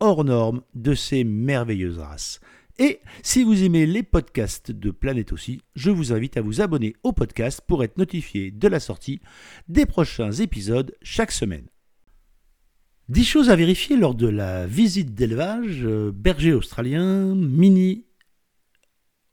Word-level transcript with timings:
hors 0.00 0.24
norme 0.24 0.62
de 0.74 0.94
ces 0.94 1.24
merveilleuses 1.24 1.98
races. 1.98 2.40
Et 2.78 3.00
si 3.22 3.44
vous 3.44 3.62
aimez 3.62 3.84
les 3.84 4.02
podcasts 4.02 4.70
de 4.70 4.90
Planète 4.90 5.32
aussi, 5.32 5.60
je 5.74 5.90
vous 5.90 6.14
invite 6.14 6.38
à 6.38 6.40
vous 6.40 6.62
abonner 6.62 6.94
au 7.02 7.12
podcast 7.12 7.60
pour 7.66 7.84
être 7.84 7.98
notifié 7.98 8.50
de 8.50 8.68
la 8.68 8.80
sortie 8.80 9.20
des 9.68 9.84
prochains 9.84 10.32
épisodes 10.32 10.96
chaque 11.02 11.32
semaine. 11.32 11.66
10 13.10 13.24
choses 13.24 13.50
à 13.50 13.56
vérifier 13.56 13.96
lors 13.96 14.14
de 14.14 14.28
la 14.28 14.66
visite 14.66 15.14
d'élevage, 15.14 15.84
euh, 15.84 16.10
berger 16.10 16.54
australien, 16.54 17.34
mini 17.34 18.06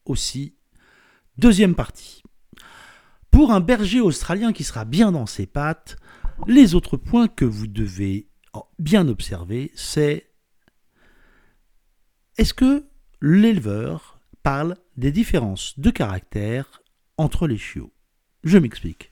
aussi. 0.04 0.55
Deuxième 1.38 1.76
partie. 1.76 2.23
Pour 3.31 3.52
un 3.52 3.59
berger 3.59 4.02
australien 4.02 4.52
qui 4.52 4.63
sera 4.63 4.84
bien 4.84 5.12
dans 5.12 5.27
ses 5.27 5.45
pattes, 5.45 5.95
les 6.48 6.76
autres 6.76 6.98
points 6.98 7.27
que 7.27 7.45
vous 7.45 7.68
devez 7.68 8.27
bien 8.79 9.07
observer, 9.07 9.71
c'est 9.76 10.26
est-ce 12.38 12.54
que 12.54 12.85
l'éleveur 13.21 14.20
parle 14.43 14.77
des 14.96 15.12
différences 15.12 15.80
de 15.80 15.90
caractère 15.90 16.82
entre 17.18 17.48
les 17.48 17.57
chiots? 17.57 17.91
Je 18.44 18.57
m'explique. 18.57 19.12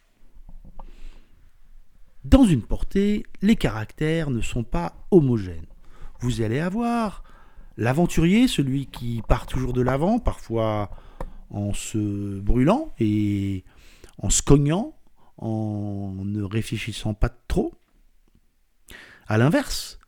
Dans 2.23 2.45
une 2.45 2.61
portée, 2.61 3.25
les 3.41 3.55
caractères 3.55 4.29
ne 4.29 4.41
sont 4.41 4.63
pas 4.63 5.07
homogènes. 5.11 5.67
Vous 6.19 6.41
allez 6.41 6.59
avoir 6.59 7.23
l'aventurier, 7.77 8.47
celui 8.47 8.87
qui 8.87 9.21
part 9.27 9.47
toujours 9.47 9.73
de 9.73 9.81
l'avant, 9.81 10.19
parfois 10.19 10.91
en 11.49 11.73
se 11.73 12.39
brûlant 12.39 12.93
et 12.99 13.63
en 14.19 14.29
se 14.29 14.41
cognant, 14.41 14.95
en 15.37 16.13
ne 16.23 16.41
réfléchissant 16.43 17.13
pas 17.13 17.29
trop. 17.29 17.73
À 19.27 19.37
l'inverse, 19.37 19.99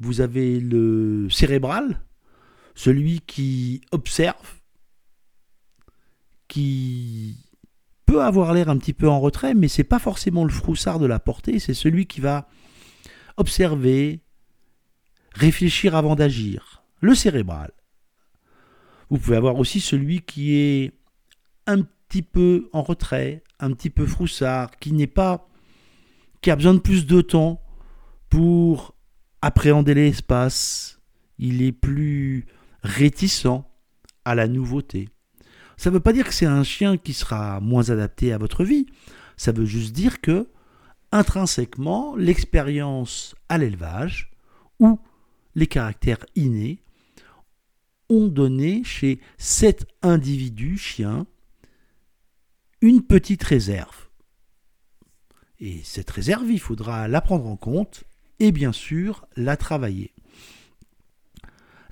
vous 0.00 0.20
avez 0.20 0.60
le 0.60 1.28
cérébral, 1.30 2.03
celui 2.74 3.20
qui 3.20 3.80
observe, 3.92 4.60
qui 6.48 7.36
peut 8.06 8.22
avoir 8.22 8.52
l'air 8.52 8.68
un 8.68 8.78
petit 8.78 8.92
peu 8.92 9.08
en 9.08 9.20
retrait, 9.20 9.54
mais 9.54 9.68
c'est 9.68 9.84
pas 9.84 9.98
forcément 9.98 10.44
le 10.44 10.50
froussard 10.50 10.98
de 10.98 11.06
la 11.06 11.18
portée, 11.18 11.58
c'est 11.58 11.74
celui 11.74 12.06
qui 12.06 12.20
va 12.20 12.48
observer, 13.36 14.20
réfléchir 15.32 15.94
avant 15.94 16.14
d'agir, 16.14 16.84
le 17.00 17.14
cérébral. 17.14 17.72
Vous 19.10 19.18
pouvez 19.18 19.36
avoir 19.36 19.56
aussi 19.56 19.80
celui 19.80 20.20
qui 20.22 20.56
est 20.56 20.92
un 21.66 21.82
petit 21.82 22.22
peu 22.22 22.68
en 22.72 22.82
retrait, 22.82 23.42
un 23.60 23.72
petit 23.72 23.90
peu 23.90 24.06
froussard, 24.06 24.78
qui 24.78 24.92
n'est 24.92 25.06
pas 25.06 25.48
qui 26.40 26.50
a 26.50 26.56
besoin 26.56 26.74
de 26.74 26.78
plus 26.78 27.06
de 27.06 27.22
temps 27.22 27.62
pour 28.28 28.94
appréhender 29.40 29.94
l'espace, 29.94 31.00
il 31.38 31.62
est 31.62 31.72
plus 31.72 32.46
réticent 32.84 33.64
à 34.24 34.34
la 34.34 34.46
nouveauté. 34.46 35.08
Ça 35.76 35.90
ne 35.90 35.94
veut 35.94 36.00
pas 36.00 36.12
dire 36.12 36.26
que 36.26 36.34
c'est 36.34 36.46
un 36.46 36.62
chien 36.62 36.96
qui 36.96 37.12
sera 37.12 37.58
moins 37.60 37.90
adapté 37.90 38.32
à 38.32 38.38
votre 38.38 38.64
vie. 38.64 38.86
Ça 39.36 39.50
veut 39.50 39.64
juste 39.64 39.92
dire 39.92 40.20
que, 40.20 40.48
intrinsèquement, 41.10 42.14
l'expérience 42.14 43.34
à 43.48 43.58
l'élevage 43.58 44.30
ou 44.78 45.00
les 45.56 45.66
caractères 45.66 46.24
innés 46.36 46.82
ont 48.08 48.28
donné 48.28 48.84
chez 48.84 49.20
cet 49.38 49.86
individu 50.02 50.78
chien 50.78 51.26
une 52.80 53.02
petite 53.02 53.42
réserve. 53.42 54.08
Et 55.58 55.80
cette 55.84 56.10
réserve, 56.10 56.50
il 56.50 56.60
faudra 56.60 57.08
la 57.08 57.20
prendre 57.20 57.46
en 57.46 57.56
compte 57.56 58.04
et 58.38 58.52
bien 58.52 58.72
sûr 58.72 59.26
la 59.36 59.56
travailler. 59.56 60.13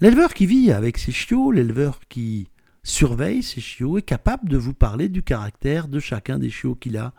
L'éleveur 0.03 0.35
qui 0.35 0.47
vit 0.47 0.73
avec 0.73 0.99
ses 0.99 1.13
chiots, 1.13 1.53
l'éleveur 1.53 2.01
qui 2.09 2.49
surveille 2.83 3.41
ses 3.41 3.61
chiots, 3.61 3.99
est 3.99 4.03
capable 4.03 4.49
de 4.49 4.57
vous 4.57 4.75
parler 4.75 5.09
du 5.09 5.23
caractère 5.23 5.87
de 5.87 6.01
chacun 6.01 6.41
des 6.41 6.51
chiots 6.51 6.75
qu'il 6.75 6.97
a 6.97 7.15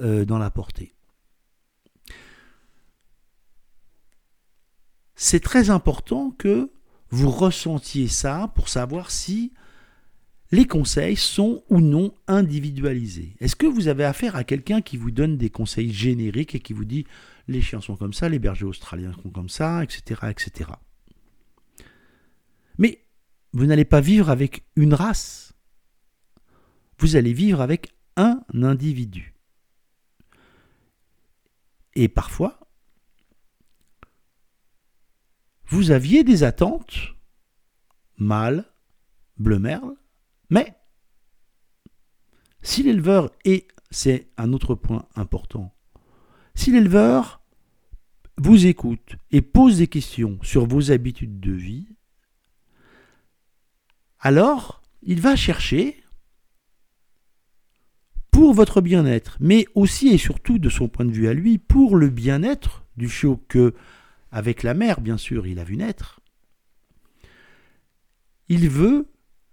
euh, 0.00 0.24
dans 0.24 0.38
la 0.38 0.50
portée. 0.50 0.94
C'est 5.14 5.40
très 5.40 5.68
important 5.68 6.30
que 6.30 6.70
vous 7.10 7.28
ressentiez 7.28 8.08
ça 8.08 8.50
pour 8.54 8.70
savoir 8.70 9.10
si 9.10 9.52
les 10.50 10.64
conseils 10.64 11.16
sont 11.16 11.62
ou 11.68 11.82
non 11.82 12.14
individualisés. 12.26 13.36
Est-ce 13.38 13.54
que 13.54 13.66
vous 13.66 13.88
avez 13.88 14.04
affaire 14.06 14.34
à 14.34 14.44
quelqu'un 14.44 14.80
qui 14.80 14.96
vous 14.96 15.10
donne 15.10 15.36
des 15.36 15.50
conseils 15.50 15.92
génériques 15.92 16.54
et 16.54 16.60
qui 16.60 16.72
vous 16.72 16.86
dit 16.86 17.04
les 17.48 17.60
chiens 17.60 17.82
sont 17.82 17.96
comme 17.96 18.14
ça, 18.14 18.30
les 18.30 18.38
bergers 18.38 18.64
australiens 18.64 19.12
sont 19.22 19.28
comme 19.28 19.50
ça, 19.50 19.84
etc. 19.84 20.22
etc. 20.30 20.70
Mais 22.78 23.04
vous 23.52 23.66
n'allez 23.66 23.84
pas 23.84 24.00
vivre 24.00 24.30
avec 24.30 24.64
une 24.76 24.94
race. 24.94 25.54
Vous 26.98 27.16
allez 27.16 27.32
vivre 27.32 27.60
avec 27.60 27.94
un 28.16 28.42
individu. 28.52 29.34
Et 31.94 32.08
parfois, 32.08 32.58
vous 35.66 35.90
aviez 35.90 36.24
des 36.24 36.42
attentes, 36.42 37.14
mâle, 38.16 38.64
bleu 39.36 39.58
merle, 39.58 39.94
mais 40.50 40.74
si 42.62 42.82
l'éleveur, 42.82 43.30
et 43.44 43.68
c'est 43.90 44.28
un 44.36 44.52
autre 44.52 44.74
point 44.74 45.06
important, 45.14 45.74
si 46.54 46.70
l'éleveur 46.70 47.42
vous 48.38 48.66
écoute 48.66 49.16
et 49.30 49.42
pose 49.42 49.78
des 49.78 49.86
questions 49.86 50.38
sur 50.42 50.66
vos 50.66 50.90
habitudes 50.90 51.40
de 51.40 51.52
vie, 51.52 51.88
alors 54.24 54.82
il 55.02 55.20
va 55.20 55.36
chercher 55.36 56.02
pour 58.32 58.52
votre 58.52 58.80
bien-être, 58.80 59.36
mais 59.38 59.66
aussi 59.76 60.08
et 60.08 60.18
surtout 60.18 60.58
de 60.58 60.68
son 60.68 60.88
point 60.88 61.04
de 61.04 61.12
vue 61.12 61.28
à 61.28 61.34
lui, 61.34 61.58
pour 61.58 61.94
le 61.94 62.08
bien-être 62.08 62.84
du 62.96 63.08
chiot 63.08 63.40
que, 63.46 63.74
avec 64.32 64.64
la 64.64 64.74
mère 64.74 65.00
bien 65.00 65.18
sûr, 65.18 65.46
il 65.46 65.60
a 65.60 65.64
vu 65.64 65.76
naître, 65.76 66.20
il 68.48 68.68
veut 68.68 69.06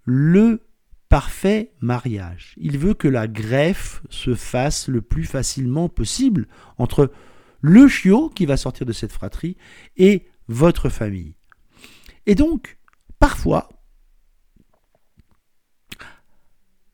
le 0.04 0.66
parfait 1.08 1.72
mariage. 1.80 2.54
Il 2.56 2.78
veut 2.78 2.94
que 2.94 3.08
la 3.08 3.28
greffe 3.28 4.02
se 4.08 4.34
fasse 4.34 4.88
le 4.88 5.02
plus 5.02 5.26
facilement 5.26 5.90
possible 5.90 6.48
entre 6.78 7.12
le 7.60 7.86
chiot 7.86 8.30
qui 8.30 8.46
va 8.46 8.56
sortir 8.56 8.86
de 8.86 8.92
cette 8.92 9.12
fratrie 9.12 9.58
et 9.96 10.26
votre 10.48 10.88
famille. 10.88 11.34
Et 12.24 12.34
donc, 12.34 12.78
parfois, 13.18 13.68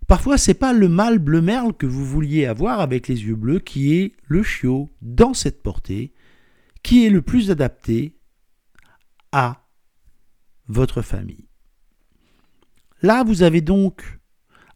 Parfois, 0.08 0.38
c'est 0.38 0.54
pas 0.54 0.72
le 0.72 0.88
mâle 0.88 1.18
bleu 1.18 1.42
merle 1.42 1.74
que 1.74 1.84
vous 1.84 2.04
vouliez 2.04 2.46
avoir 2.46 2.80
avec 2.80 3.08
les 3.08 3.24
yeux 3.24 3.36
bleus 3.36 3.58
qui 3.58 3.94
est 3.94 4.14
le 4.26 4.42
chiot 4.42 4.88
dans 5.02 5.34
cette 5.34 5.62
portée, 5.62 6.14
qui 6.82 7.04
est 7.04 7.10
le 7.10 7.20
plus 7.20 7.50
adapté 7.50 8.16
à 9.32 9.68
votre 10.66 11.02
famille. 11.02 11.46
Là, 13.02 13.22
vous 13.22 13.42
avez 13.42 13.60
donc 13.60 14.18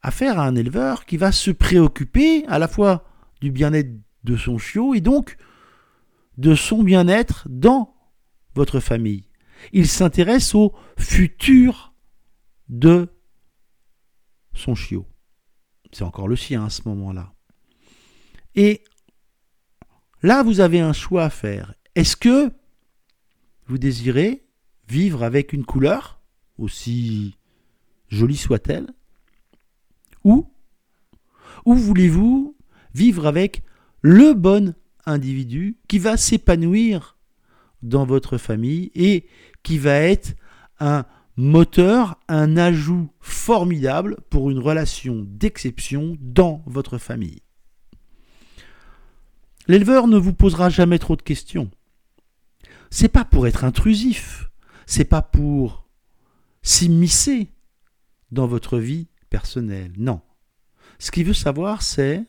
affaire 0.03 0.39
à 0.39 0.47
un 0.47 0.55
éleveur 0.55 1.07
qui 1.07 1.17
va 1.17 1.33
se 1.33 1.51
préoccuper 1.51 2.45
à 2.47 2.59
la 2.59 2.69
fois 2.69 3.09
du 3.41 3.51
bien-être 3.51 3.91
de 4.25 4.37
son 4.37 4.59
chiot 4.59 4.93
et 4.93 5.01
donc 5.01 5.39
de 6.37 6.55
son 6.55 6.83
bien-être 6.83 7.47
dans 7.49 7.97
votre 8.55 8.81
famille. 8.81 9.31
Il 9.73 9.89
s'intéresse 9.89 10.55
au 10.55 10.75
futur 10.99 11.95
de 12.69 13.09
son 14.53 14.75
chiot 14.75 15.07
c'est 15.93 16.05
encore 16.05 16.29
le 16.29 16.37
sien 16.37 16.65
à 16.65 16.71
ce 16.71 16.83
moment-là. 16.87 17.33
Et 18.55 18.83
là, 20.23 20.43
vous 20.43 20.61
avez 20.61 20.81
un 20.81 20.93
choix 20.93 21.25
à 21.25 21.31
faire. 21.31 21.75
Est-ce 21.95 22.17
que 22.17 22.51
vous 23.67 23.79
désirez 23.79 24.45
vivre 24.89 25.23
avec 25.23 25.53
une 25.53 25.65
couleur, 25.65 26.21
aussi 26.59 27.37
jolie 28.09 28.37
soit-elle, 28.37 28.93
ou, 30.25 30.51
ou 31.65 31.75
voulez-vous 31.75 32.57
vivre 32.95 33.27
avec 33.27 33.63
le 34.03 34.35
bon 34.35 34.75
individu 35.07 35.79
qui 35.89 35.99
va 35.99 36.17
s'épanouir 36.17 37.17
dans 37.83 38.05
votre 38.05 38.39
famille 38.39 38.91
et 38.95 39.27
qui 39.63 39.79
va 39.79 39.95
être 39.95 40.35
un 40.79 41.05
moteur, 41.37 42.19
un 42.29 42.57
ajout 42.57 43.11
formidable 43.21 44.19
pour 44.31 44.51
une 44.51 44.59
relation 44.59 45.25
d'exception 45.27 46.17
dans 46.21 46.63
votre 46.67 46.99
famille. 46.99 47.43
L'éleveur 49.69 50.09
ne 50.09 50.19
vous 50.19 50.35
posera 50.35 50.69
jamais 50.69 50.99
trop 50.99 51.17
de 51.17 51.23
questions. 51.23 51.71
C'est 52.91 53.09
pas 53.09 53.25
pour 53.25 53.47
être 53.47 53.65
intrusif, 53.65 54.51
c'est 54.87 55.05
pas 55.05 55.23
pour 55.23 55.89
s'immiscer 56.63 57.51
dans 58.31 58.47
votre 58.47 58.79
vie 58.79 59.09
personnelle. 59.31 59.93
Non. 59.97 60.21
Ce 60.99 61.11
qu'il 61.11 61.25
veut 61.25 61.33
savoir, 61.33 61.83
c'est 61.83 62.25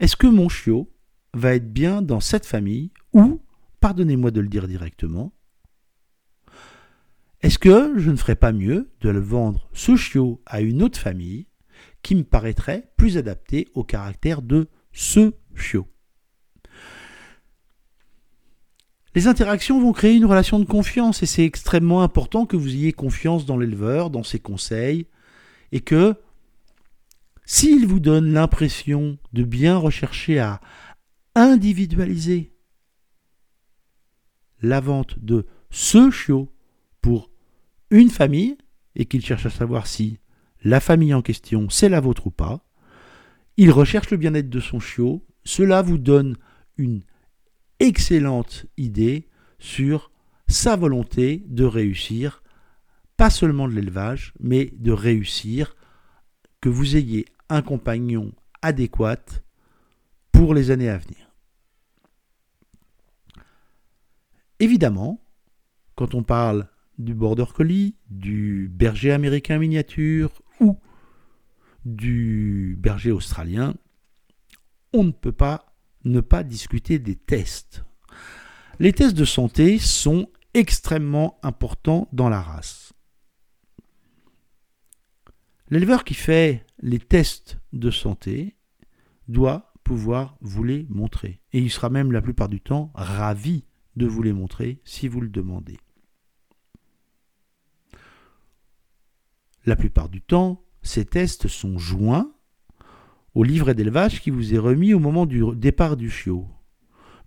est-ce 0.00 0.16
que 0.16 0.26
mon 0.26 0.48
chiot 0.48 0.90
va 1.34 1.54
être 1.54 1.72
bien 1.72 2.02
dans 2.02 2.20
cette 2.20 2.46
famille 2.46 2.90
ou, 3.12 3.40
pardonnez-moi 3.80 4.30
de 4.30 4.40
le 4.40 4.48
dire 4.48 4.66
directement, 4.66 5.32
est-ce 7.42 7.58
que 7.58 7.98
je 7.98 8.10
ne 8.10 8.16
ferais 8.16 8.36
pas 8.36 8.52
mieux 8.52 8.90
de 9.00 9.08
le 9.08 9.20
vendre 9.20 9.68
ce 9.72 9.96
chiot 9.96 10.40
à 10.46 10.60
une 10.60 10.82
autre 10.82 10.98
famille 10.98 11.48
qui 12.02 12.14
me 12.14 12.22
paraîtrait 12.22 12.92
plus 12.96 13.18
adaptée 13.18 13.68
au 13.74 13.82
caractère 13.82 14.42
de 14.42 14.68
ce 14.92 15.32
chiot 15.54 15.88
Les 19.14 19.26
interactions 19.26 19.80
vont 19.80 19.92
créer 19.92 20.14
une 20.14 20.24
relation 20.24 20.60
de 20.60 20.64
confiance 20.64 21.22
et 21.22 21.26
c'est 21.26 21.44
extrêmement 21.44 22.02
important 22.02 22.46
que 22.46 22.56
vous 22.56 22.74
ayez 22.74 22.92
confiance 22.92 23.44
dans 23.44 23.58
l'éleveur, 23.58 24.10
dans 24.10 24.22
ses 24.22 24.38
conseils 24.38 25.06
et 25.72 25.80
que 25.80 26.14
s'il 27.44 27.88
vous 27.88 28.00
donne 28.00 28.32
l'impression 28.32 29.18
de 29.32 29.42
bien 29.42 29.76
rechercher 29.76 30.38
à 30.38 30.60
individualiser 31.34 32.54
la 34.60 34.80
vente 34.80 35.18
de 35.18 35.46
ce 35.70 36.10
chiot 36.10 36.48
pour 37.00 37.31
une 37.92 38.10
famille 38.10 38.56
et 38.96 39.04
qu'il 39.04 39.24
cherche 39.24 39.46
à 39.46 39.50
savoir 39.50 39.86
si 39.86 40.18
la 40.64 40.80
famille 40.80 41.14
en 41.14 41.22
question 41.22 41.68
c'est 41.68 41.88
la 41.88 42.00
vôtre 42.00 42.26
ou 42.26 42.30
pas, 42.30 42.64
il 43.56 43.70
recherche 43.70 44.10
le 44.10 44.16
bien-être 44.16 44.48
de 44.48 44.60
son 44.60 44.80
chiot, 44.80 45.24
cela 45.44 45.82
vous 45.82 45.98
donne 45.98 46.36
une 46.78 47.02
excellente 47.78 48.66
idée 48.78 49.28
sur 49.58 50.10
sa 50.48 50.74
volonté 50.74 51.44
de 51.46 51.64
réussir, 51.64 52.42
pas 53.16 53.30
seulement 53.30 53.68
de 53.68 53.74
l'élevage, 53.74 54.32
mais 54.40 54.72
de 54.78 54.92
réussir, 54.92 55.76
que 56.60 56.68
vous 56.68 56.96
ayez 56.96 57.26
un 57.50 57.60
compagnon 57.60 58.32
adéquat 58.62 59.42
pour 60.30 60.54
les 60.54 60.70
années 60.70 60.88
à 60.88 60.96
venir. 60.96 61.28
Évidemment, 64.60 65.22
quand 65.94 66.14
on 66.14 66.22
parle 66.22 66.68
du 67.02 67.14
border 67.14 67.46
collie, 67.54 67.96
du 68.10 68.70
berger 68.72 69.12
américain 69.12 69.58
miniature 69.58 70.42
ou 70.60 70.78
du 71.84 72.76
berger 72.78 73.10
australien, 73.10 73.74
on 74.92 75.04
ne 75.04 75.10
peut 75.12 75.32
pas 75.32 75.74
ne 76.04 76.20
pas 76.20 76.42
discuter 76.42 76.98
des 76.98 77.16
tests. 77.16 77.84
Les 78.78 78.92
tests 78.92 79.16
de 79.16 79.24
santé 79.24 79.78
sont 79.78 80.28
extrêmement 80.54 81.38
importants 81.42 82.08
dans 82.12 82.28
la 82.28 82.40
race. 82.40 82.92
L'éleveur 85.70 86.04
qui 86.04 86.14
fait 86.14 86.66
les 86.80 86.98
tests 86.98 87.58
de 87.72 87.90
santé 87.90 88.56
doit 89.28 89.72
pouvoir 89.84 90.36
vous 90.40 90.64
les 90.64 90.86
montrer. 90.90 91.40
Et 91.52 91.60
il 91.60 91.70
sera 91.70 91.88
même 91.90 92.12
la 92.12 92.22
plupart 92.22 92.48
du 92.48 92.60
temps 92.60 92.90
ravi 92.94 93.64
de 93.96 94.06
vous 94.06 94.22
les 94.22 94.32
montrer 94.32 94.80
si 94.84 95.08
vous 95.08 95.20
le 95.20 95.28
demandez. 95.28 95.78
La 99.64 99.76
plupart 99.76 100.08
du 100.08 100.20
temps, 100.20 100.64
ces 100.82 101.04
tests 101.04 101.48
sont 101.48 101.78
joints 101.78 102.32
au 103.34 103.44
livret 103.44 103.74
d'élevage 103.74 104.20
qui 104.20 104.30
vous 104.30 104.54
est 104.54 104.58
remis 104.58 104.92
au 104.92 104.98
moment 104.98 105.26
du 105.26 105.42
départ 105.54 105.96
du 105.96 106.10
chiot. 106.10 106.46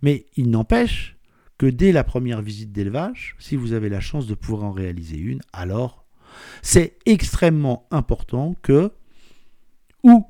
Mais 0.02 0.26
il 0.36 0.50
n'empêche 0.50 1.16
que 1.58 1.66
dès 1.66 1.92
la 1.92 2.04
première 2.04 2.42
visite 2.42 2.72
d'élevage, 2.72 3.34
si 3.38 3.56
vous 3.56 3.72
avez 3.72 3.88
la 3.88 4.00
chance 4.00 4.26
de 4.26 4.34
pouvoir 4.34 4.64
en 4.64 4.72
réaliser 4.72 5.16
une, 5.16 5.40
alors 5.52 6.04
c'est 6.60 6.98
extrêmement 7.06 7.86
important 7.90 8.54
que 8.62 8.92
ou 10.02 10.26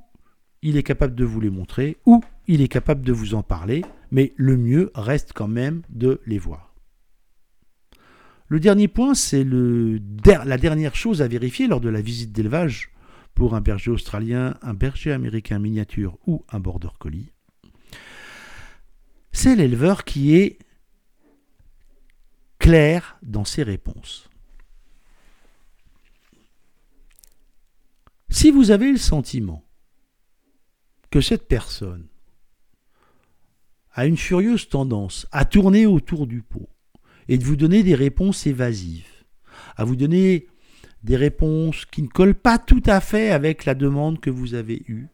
il 0.62 0.76
est 0.76 0.82
capable 0.82 1.14
de 1.14 1.25
vous 1.25 1.41
les 1.41 1.50
montrer, 1.50 1.97
ou 2.06 2.23
il 2.47 2.62
est 2.62 2.69
capable 2.69 3.02
de 3.02 3.12
vous 3.12 3.35
en 3.35 3.43
parler, 3.43 3.85
mais 4.11 4.32
le 4.37 4.56
mieux 4.56 4.91
reste 4.94 5.32
quand 5.35 5.49
même 5.49 5.82
de 5.91 6.20
les 6.26 6.38
voir. 6.38 6.75
Le 8.49 8.61
dernier 8.61 8.87
point, 8.89 9.15
c'est 9.15 9.45
la 9.45 10.59
dernière 10.59 10.95
chose 10.95 11.21
à 11.21 11.29
vérifier 11.29 11.67
lors 11.67 11.81
de 11.81 11.89
la 11.89 12.01
visite 12.01 12.33
d'élevage 12.33 12.93
pour 13.35 13.55
un 13.55 13.61
berger 13.61 13.91
australien, 13.91 14.57
un 14.63 14.73
berger 14.73 15.13
américain 15.13 15.59
miniature 15.59 16.17
ou 16.27 16.45
un 16.51 16.61
border 16.61 16.89
collie, 16.99 17.33
c'est 19.33 19.57
l'éleveur 19.57 20.05
qui 20.05 20.35
est 20.35 20.59
clair 22.59 23.19
dans 23.23 23.45
ses 23.45 23.63
réponses. 23.63 24.31
Si 28.31 28.51
vous 28.51 28.71
avez 28.71 28.91
le 28.91 28.99
sentiment 28.99 29.65
que 31.11 31.21
cette 31.21 31.49
personne 31.49 32.07
a 33.93 34.07
une 34.07 34.17
furieuse 34.17 34.69
tendance 34.69 35.27
à 35.33 35.45
tourner 35.45 35.87
autour 35.87 36.27
du 36.27 36.43
pot 36.43 36.69
et 37.28 37.38
de 37.38 37.44
vous 37.44 37.56
donner 37.56 37.82
des 37.82 37.94
réponses 37.94 38.46
évasives, 38.46 39.08
à 39.76 39.84
vous 39.84 39.96
donner 39.96 40.46
des 41.02 41.17
réponses 41.17 41.84
qui 41.87 42.02
ne 42.02 42.08
collent 42.08 42.34
pas 42.34 42.58
tout 42.58 42.82
à 42.87 43.00
fait 43.00 43.31
avec 43.31 43.64
la 43.64 43.75
demande 43.75 44.20
que 44.20 44.31
vous 44.31 44.55
avez 44.55 44.82
eue, 44.88 45.08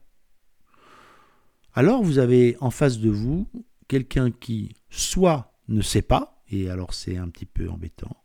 alors 1.75 2.03
vous 2.03 2.19
avez 2.19 2.57
en 2.61 2.71
face 2.71 2.99
de 2.99 3.11
vous 3.11 3.47
quelqu'un 3.89 4.31
qui 4.31 4.75
soit 4.91 5.55
ne 5.69 5.81
sait 5.81 6.03
pas, 6.03 6.43
et 6.51 6.69
alors 6.69 6.93
c'est 6.93 7.17
un 7.17 7.29
petit 7.29 7.47
peu 7.47 7.69
embêtant, 7.69 8.17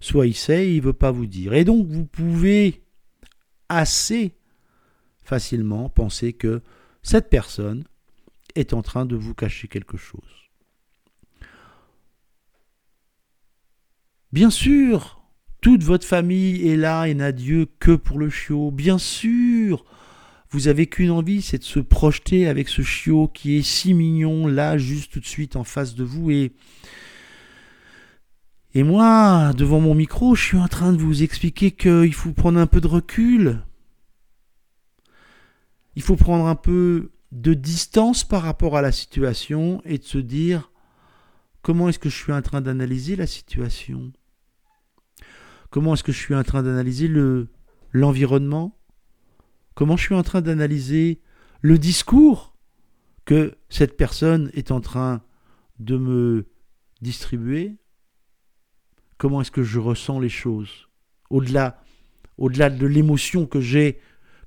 soit 0.00 0.26
il 0.26 0.34
sait 0.34 0.66
et 0.66 0.72
il 0.72 0.80
ne 0.80 0.86
veut 0.86 0.92
pas 0.92 1.12
vous 1.12 1.26
dire. 1.26 1.54
Et 1.54 1.64
donc 1.64 1.86
vous 1.86 2.04
pouvez 2.04 2.82
assez 3.68 4.34
facilement 5.22 5.88
penser 5.88 6.32
que 6.32 6.62
cette 7.02 7.30
personne 7.30 7.84
est 8.56 8.74
en 8.74 8.82
train 8.82 9.06
de 9.06 9.16
vous 9.16 9.34
cacher 9.34 9.68
quelque 9.68 9.96
chose. 9.96 10.39
Bien 14.32 14.50
sûr, 14.50 15.20
toute 15.60 15.82
votre 15.82 16.06
famille 16.06 16.68
est 16.68 16.76
là 16.76 17.06
et 17.06 17.14
n'a 17.14 17.32
Dieu 17.32 17.66
que 17.80 17.92
pour 17.92 18.18
le 18.18 18.30
chiot. 18.30 18.70
Bien 18.70 18.96
sûr, 18.96 19.84
vous 20.50 20.68
avez 20.68 20.86
qu'une 20.86 21.10
envie, 21.10 21.42
c'est 21.42 21.58
de 21.58 21.64
se 21.64 21.80
projeter 21.80 22.46
avec 22.46 22.68
ce 22.68 22.82
chiot 22.82 23.28
qui 23.28 23.56
est 23.56 23.62
si 23.62 23.92
mignon 23.92 24.46
là, 24.46 24.78
juste 24.78 25.12
tout 25.12 25.20
de 25.20 25.26
suite 25.26 25.56
en 25.56 25.64
face 25.64 25.96
de 25.96 26.04
vous. 26.04 26.30
Et, 26.30 26.52
et 28.74 28.84
moi, 28.84 29.52
devant 29.56 29.80
mon 29.80 29.94
micro, 29.94 30.36
je 30.36 30.44
suis 30.44 30.58
en 30.58 30.68
train 30.68 30.92
de 30.92 30.98
vous 30.98 31.24
expliquer 31.24 31.72
qu'il 31.72 32.14
faut 32.14 32.32
prendre 32.32 32.60
un 32.60 32.66
peu 32.68 32.80
de 32.80 32.86
recul. 32.86 33.60
Il 35.96 36.02
faut 36.02 36.16
prendre 36.16 36.46
un 36.46 36.54
peu 36.54 37.10
de 37.32 37.52
distance 37.52 38.22
par 38.22 38.42
rapport 38.42 38.76
à 38.76 38.82
la 38.82 38.92
situation 38.92 39.82
et 39.84 39.98
de 39.98 40.04
se 40.04 40.18
dire 40.18 40.70
comment 41.62 41.88
est-ce 41.88 41.98
que 41.98 42.08
je 42.08 42.16
suis 42.16 42.32
en 42.32 42.42
train 42.42 42.60
d'analyser 42.60 43.16
la 43.16 43.26
situation? 43.26 44.12
Comment 45.70 45.94
est-ce 45.94 46.02
que 46.02 46.12
je 46.12 46.18
suis 46.18 46.34
en 46.34 46.42
train 46.42 46.62
d'analyser 46.62 47.08
le, 47.08 47.48
l'environnement? 47.92 48.76
Comment 49.74 49.96
je 49.96 50.02
suis 50.02 50.14
en 50.14 50.22
train 50.22 50.40
d'analyser 50.40 51.20
le 51.62 51.78
discours 51.78 52.56
que 53.24 53.54
cette 53.68 53.96
personne 53.96 54.50
est 54.54 54.72
en 54.72 54.80
train 54.80 55.22
de 55.78 55.96
me 55.96 56.46
distribuer? 57.00 57.76
Comment 59.16 59.42
est-ce 59.42 59.52
que 59.52 59.62
je 59.62 59.78
ressens 59.78 60.18
les 60.18 60.28
choses? 60.28 60.88
Au-delà, 61.30 61.80
au-delà 62.36 62.68
de 62.68 62.86
l'émotion 62.86 63.46
que 63.46 63.60
j'ai, 63.60 64.00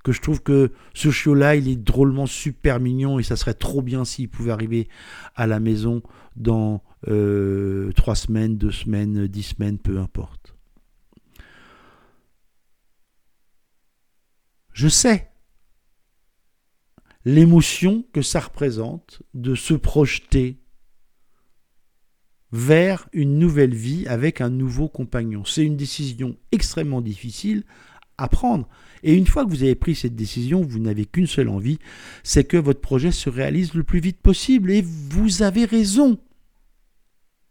que 0.03 0.11
je 0.11 0.19
trouve 0.19 0.43
que 0.43 0.73
ce 0.93 1.09
chiot-là, 1.09 1.55
il 1.55 1.69
est 1.69 1.77
drôlement 1.77 2.25
super 2.25 2.81
mignon 2.81 3.17
et 3.17 3.23
ça 3.23 3.37
serait 3.37 3.53
trop 3.53 3.81
bien 3.81 4.03
s'il 4.03 4.27
pouvait 4.27 4.51
arriver 4.51 4.89
à 5.35 5.47
la 5.47 5.61
maison 5.61 6.03
dans 6.35 6.83
euh, 7.07 7.91
trois 7.93 8.15
semaines, 8.15 8.57
deux 8.57 8.71
semaines, 8.71 9.27
dix 9.27 9.43
semaines, 9.43 9.77
peu 9.77 9.99
importe. 9.99 10.52
Je 14.73 14.87
sais 14.87 15.29
l'émotion 17.25 18.05
que 18.11 18.21
ça 18.21 18.41
représente 18.41 19.21
de 19.33 19.55
se 19.55 19.73
projeter 19.73 20.59
vers 22.51 23.07
une 23.13 23.39
nouvelle 23.39 23.73
vie 23.73 24.05
avec 24.07 24.41
un 24.41 24.49
nouveau 24.49 24.89
compagnon. 24.89 25.45
C'est 25.45 25.63
une 25.63 25.77
décision 25.77 26.37
extrêmement 26.51 27.01
difficile 27.01 27.63
à 28.17 28.27
prendre. 28.27 28.67
Et 29.01 29.15
une 29.15 29.25
fois 29.25 29.43
que 29.43 29.49
vous 29.49 29.63
avez 29.63 29.75
pris 29.75 29.95
cette 29.95 30.15
décision, 30.15 30.61
vous 30.61 30.79
n'avez 30.79 31.05
qu'une 31.05 31.27
seule 31.27 31.49
envie, 31.49 31.79
c'est 32.23 32.43
que 32.43 32.57
votre 32.57 32.81
projet 32.81 33.11
se 33.11 33.29
réalise 33.29 33.73
le 33.73 33.83
plus 33.83 33.99
vite 33.99 34.21
possible. 34.21 34.71
Et 34.71 34.83
vous 34.83 35.41
avez 35.41 35.65
raison. 35.65 36.19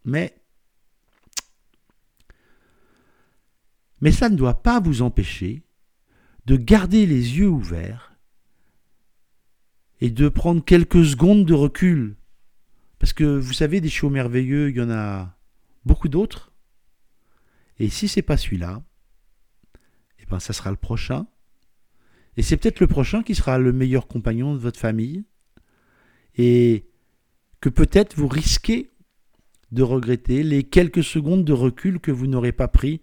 Mais 0.05 0.35
ça 4.13 4.29
ne 4.29 4.37
doit 4.37 4.63
pas 4.63 4.81
vous 4.81 5.03
empêcher 5.03 5.63
de 6.47 6.57
garder 6.57 7.07
les 7.07 7.39
yeux 7.39 7.49
ouverts 7.49 8.13
et 10.01 10.11
de 10.11 10.29
prendre 10.29 10.65
quelques 10.65 11.05
secondes 11.05 11.47
de 11.47 11.55
recul. 11.55 12.17
Parce 12.99 13.13
que 13.13 13.25
vous 13.25 13.53
savez, 13.53 13.81
des 13.81 13.89
shows 13.89 14.11
merveilleux, 14.11 14.71
il 14.71 14.77
y 14.77 14.81
en 14.81 14.91
a 14.91 15.37
beaucoup 15.85 16.09
d'autres. 16.09 16.53
Et 17.79 17.89
si 17.89 18.09
c'est 18.09 18.23
pas 18.23 18.37
celui-là, 18.37 18.83
eh 20.19 20.27
ben 20.27 20.41
ça 20.41 20.53
sera 20.53 20.71
le 20.71 20.77
prochain. 20.77 21.27
Et 22.37 22.43
c'est 22.43 22.57
peut-être 22.57 22.81
le 22.81 22.87
prochain 22.87 23.23
qui 23.23 23.35
sera 23.35 23.59
le 23.59 23.73
meilleur 23.73 24.07
compagnon 24.07 24.55
de 24.55 24.59
votre 24.59 24.81
famille. 24.81 25.25
Et 26.37 26.89
que 27.61 27.69
peut-être 27.69 28.17
vous 28.17 28.29
risquez 28.29 28.91
de 29.71 29.83
regretter 29.83 30.43
les 30.43 30.65
quelques 30.65 31.05
secondes 31.05 31.45
de 31.45 31.53
recul 31.53 32.01
que 32.01 32.11
vous 32.11 32.27
n'aurez 32.27 32.53
pas 32.53 32.69
pris 32.69 33.01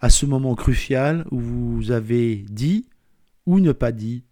à 0.00 0.10
ce 0.10 0.26
moment 0.26 0.54
crucial 0.54 1.26
où 1.30 1.38
vous 1.38 1.90
avez 1.90 2.36
dit 2.36 2.88
ou 3.46 3.60
ne 3.60 3.72
pas 3.72 3.92
dit 3.92 4.24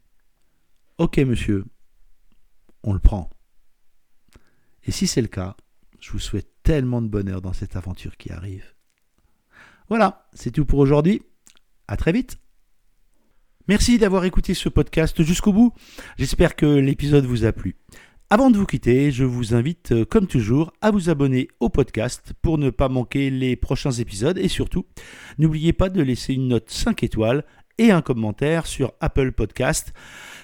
Ok 0.98 1.18
monsieur, 1.18 1.64
on 2.82 2.92
le 2.92 2.98
prend. 2.98 3.30
Et 4.84 4.90
si 4.90 5.06
c'est 5.06 5.22
le 5.22 5.28
cas, 5.28 5.56
je 6.00 6.12
vous 6.12 6.18
souhaite 6.18 6.48
tellement 6.62 7.02
de 7.02 7.08
bonheur 7.08 7.40
dans 7.42 7.52
cette 7.52 7.76
aventure 7.76 8.16
qui 8.16 8.32
arrive. 8.32 8.74
Voilà, 9.88 10.28
c'est 10.34 10.50
tout 10.50 10.64
pour 10.64 10.78
aujourd'hui. 10.78 11.22
À 11.86 11.96
très 11.96 12.12
vite. 12.12 12.38
Merci 13.68 13.98
d'avoir 13.98 14.24
écouté 14.24 14.54
ce 14.54 14.68
podcast 14.68 15.22
jusqu'au 15.22 15.52
bout. 15.52 15.74
J'espère 16.16 16.56
que 16.56 16.66
l'épisode 16.66 17.24
vous 17.24 17.44
a 17.44 17.52
plu. 17.52 17.76
Avant 18.30 18.50
de 18.50 18.58
vous 18.58 18.66
quitter, 18.66 19.10
je 19.10 19.24
vous 19.24 19.54
invite, 19.54 19.92
euh, 19.92 20.04
comme 20.04 20.26
toujours, 20.26 20.70
à 20.82 20.90
vous 20.90 21.08
abonner 21.08 21.48
au 21.60 21.70
podcast 21.70 22.34
pour 22.42 22.58
ne 22.58 22.68
pas 22.68 22.90
manquer 22.90 23.30
les 23.30 23.56
prochains 23.56 23.92
épisodes 23.92 24.36
et 24.36 24.48
surtout, 24.48 24.84
n'oubliez 25.38 25.72
pas 25.72 25.88
de 25.88 26.02
laisser 26.02 26.34
une 26.34 26.48
note 26.48 26.68
5 26.68 27.02
étoiles 27.04 27.42
et 27.78 27.90
un 27.90 28.02
commentaire 28.02 28.66
sur 28.66 28.92
Apple 29.00 29.32
Podcast. 29.32 29.94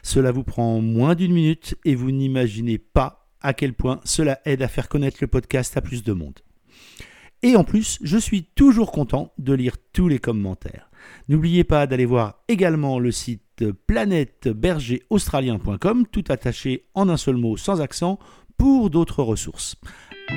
Cela 0.03 0.33
vous 0.33 0.45
prend 0.45 0.81
moins 0.81 1.15
d'une 1.15 1.35
minute 1.35 1.77
et 1.85 1.95
vous 1.95 2.11
n'imaginez 2.11 2.79
pas 2.79 3.29
à 3.43 3.53
quel 3.53 3.75
point 3.75 4.01
cela 4.05 4.41
aide 4.47 4.63
à 4.63 4.69
faire 4.69 4.89
connaître 4.89 5.19
le 5.21 5.27
podcast 5.27 5.77
à 5.77 5.83
plus 5.83 6.03
de 6.03 6.15
monde. 6.15 6.41
Et 7.45 7.55
en 7.57 7.63
plus, 7.63 7.99
je 8.03 8.17
suis 8.17 8.45
toujours 8.55 8.91
content 8.91 9.35
de 9.37 9.53
lire 9.53 9.77
tous 9.93 10.09
les 10.09 10.19
commentaires. 10.19 10.89
N'oubliez 11.29 11.63
pas 11.63 11.87
d'aller 11.87 12.07
voir 12.07 12.37
également 12.49 12.99
le 12.99 13.13
site 13.13 13.67
planètebergeraustralien.com, 13.87 16.07
tout 16.11 16.25
attaché 16.31 16.87
en 16.95 17.11
un 17.11 17.19
seul 17.19 17.37
mot 17.37 17.59
sans 17.59 17.83
accent, 17.83 18.19
pour 18.57 18.89
d'autres 18.89 19.23
ressources. 19.23 19.77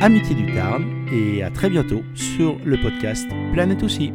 Amitié 0.01 0.35
du 0.35 0.53
Tarn 0.53 0.83
et 1.13 1.43
à 1.43 1.49
très 1.49 1.69
bientôt 1.69 2.01
sur 2.13 2.57
le 2.65 2.75
podcast 2.75 3.25
Planète 3.53 3.83
aussi. 3.83 4.11